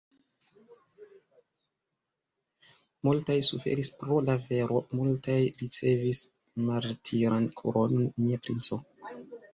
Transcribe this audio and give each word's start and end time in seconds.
Multaj 3.07 3.37
suferis 3.49 3.93
pro 3.99 4.17
la 4.29 4.37
vero, 4.47 4.81
multaj 5.01 5.37
ricevis 5.61 6.23
martiran 6.71 7.49
kronon, 7.63 8.07
mia 8.25 8.45
princo! 8.49 8.85